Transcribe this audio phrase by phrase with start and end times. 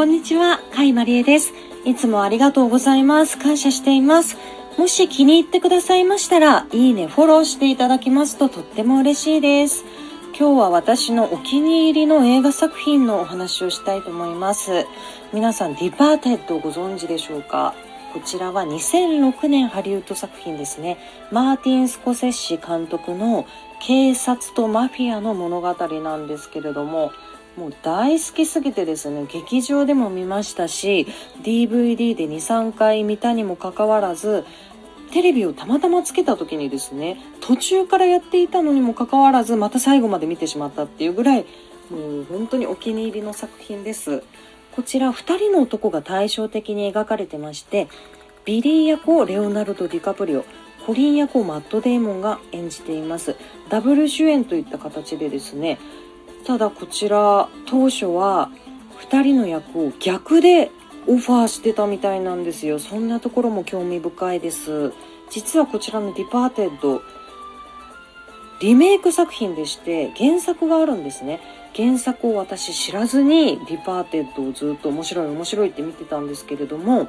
[0.00, 1.52] こんにちは、かいまりえです。
[1.84, 3.36] いつもありがとうございます。
[3.36, 4.38] 感謝しています。
[4.78, 9.84] もし気に入ってくださいましたら、いいね、フォローしていただきますととっても嬉しいです。
[10.28, 14.86] 今日は私のお気に入りの映画作品のお話をしたいと思います。
[15.34, 17.74] 皆さん、ディパーテッドをご存知でしょうか？
[18.14, 20.96] こちらは2006年ハリウッド作品ですね。
[21.30, 23.46] マーティン・スコセッシ監督の
[23.86, 27.12] 警察とマフィアの物語なんですけれども、
[27.60, 31.06] もう大好きすぎてですね、劇場でも見ましたし、
[31.42, 34.46] DVD で2、3回見たにもかかわらず、
[35.12, 41.44] テレビをたまたまつけた時にですね、途中からやっていたのにもかかわらず、また最後まで見てしまったっていうぐらい、
[41.90, 44.22] もう本当にお気に入りの作品です。
[44.72, 47.88] こちら2人の男が対照的に描かれてまして、
[48.46, 50.46] ビリー役をレオナルド・ディカプリオ、
[50.86, 53.36] コリン役をマット・デーモンが演じています。
[53.68, 55.78] ダブル主演といった形でですね、
[56.46, 58.50] ただこちら当初は
[59.10, 60.70] 2人の役を逆で
[61.06, 62.78] オファーしてたみたいなんですよ。
[62.78, 64.92] そんなところも興味深いです。
[65.30, 67.02] 実はこちらのディパーテッド、
[68.60, 71.40] リメイク作品でして原作があるんですね。
[71.74, 77.08] 原作を私知らずにディパーテッドをずっと面白い面白いって見てたんですけれども、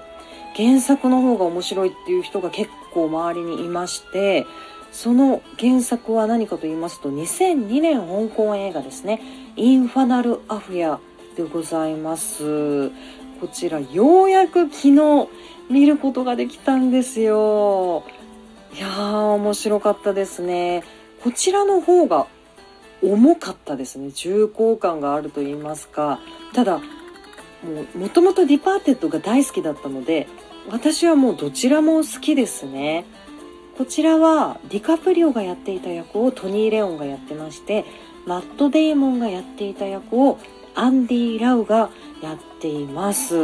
[0.55, 4.45] 原作の方が面白いっていう人が結構周りにいまして、
[4.91, 9.21] その原作は何かと言いますと2002年香港映画ですね
[9.55, 10.99] 「インファナル・アフェア」
[11.35, 12.89] でございます。
[13.39, 15.27] こちらようやく昨日
[15.69, 18.03] 見ることができたんですよ。
[18.75, 20.83] いやー面白かったですね。
[21.23, 22.27] こちらの方が
[23.01, 24.11] 重かったですね。
[24.11, 26.19] 重厚感があると言いますか。
[26.53, 26.83] ただも
[27.95, 30.27] うもともとディパーテッドが大好きだったので
[30.69, 33.05] 私はもうどちらも好きですね。
[33.81, 37.83] こちらはディカプリオがやっていた役をトニー・レオンがやってまして
[38.27, 40.37] マット・デイモンがやっていた役を
[40.75, 41.89] アンディ・ラウが
[42.21, 43.33] やっています。
[43.33, 43.43] いや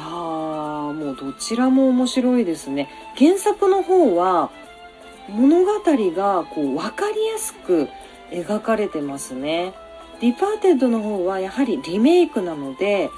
[0.00, 2.88] ーもうどちらも面白いですね。
[3.16, 4.50] 原作の方は
[5.28, 7.86] 物語がこう分かりやすく
[8.32, 9.72] 描かれてますね。
[10.20, 13.08] ディパーテッドの方はやはりリメイクなので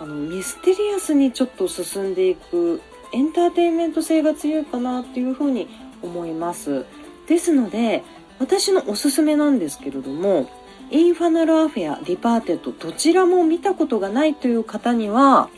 [0.00, 5.68] あのミステリアスにちょっと進んでいくエンターテインメント性が強いかなっていうふうに
[6.02, 6.84] 思います。
[7.26, 8.04] ですので、
[8.38, 10.48] 私のおすすめなんですけれども、
[10.90, 15.48] インファナルアフェア、ディパーテッド、どちらも見たことがないという方には、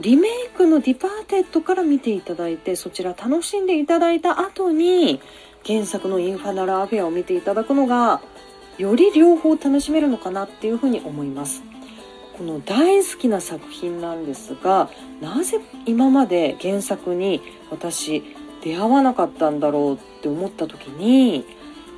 [0.00, 5.20] リメイクのディパーテッドから見ていただいて、そちら楽しんでいただいた後に、
[5.66, 8.20] 原作のインファナルアフェアを見ていただくのが、
[8.78, 11.62] より両方楽しめるのかなっていうふうに思います。
[12.36, 14.90] この大好きな作品なんですが
[15.20, 17.40] なぜ今まで原作に
[17.70, 18.22] 私
[18.62, 21.44] 出会わなかったんだろうって思った時に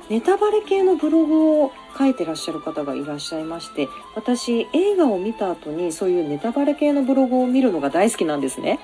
[0.09, 8.79] ネタバレ系のブログを書いてらっしゃる方がいらっしゃいまして私映画を見た後にそういうネタバレ系のブログを見るのが大好きなんですね。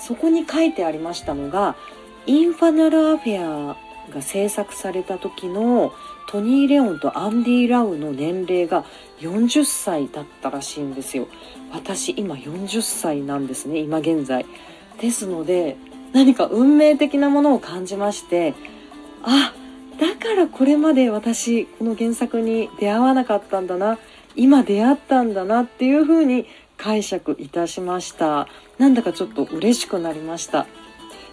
[0.00, 1.76] そこに書いてありましたのが
[2.26, 3.76] インファナルアフェア
[4.10, 5.92] が制作された時の
[6.28, 8.84] トニー・レオンとアンディ・ラウの年齢が
[9.20, 11.28] 40歳だったらしいんですよ。
[11.72, 14.44] 私今40歳なんですね今現在。
[15.00, 15.76] ですので
[16.12, 18.54] 何か運命的なものを感じまして
[19.22, 19.54] あ
[19.98, 23.98] だからこれまで私この原作に出会わなかったんだな
[24.36, 26.46] 今出会ったんだなっていう風に
[26.76, 28.48] 解釈いたしました。
[28.78, 30.66] なんだかちょっと嬉しくなりました。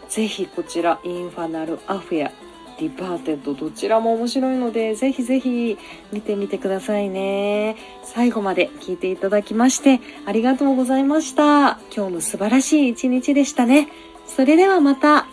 [0.10, 2.47] ぜひこちらインファナルアフェア
[2.80, 5.78] ディパーテッドどちらも面白いのでぜひぜひ
[6.12, 7.76] 見てみてくださいね。
[8.04, 11.80] 最後まで聞いていただきましてありがとうございました。
[11.96, 13.90] 今日も素晴らしい一日でしたね。
[14.28, 15.28] それではまた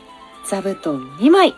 [0.48, 1.54] 座布団2枚。